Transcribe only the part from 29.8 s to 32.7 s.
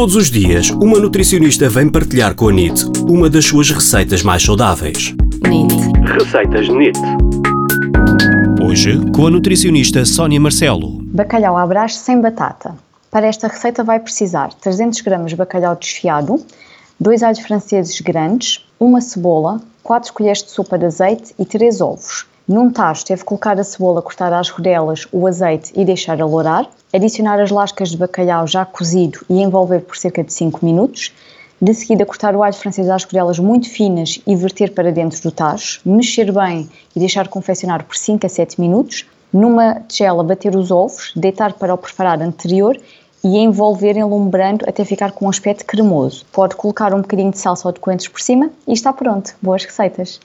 por cerca de 5 minutos, de seguida cortar o alho